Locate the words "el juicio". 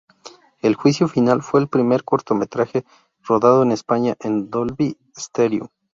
0.63-1.07